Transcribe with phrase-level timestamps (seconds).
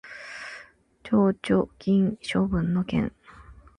[1.03, 3.11] 剰余金処分の件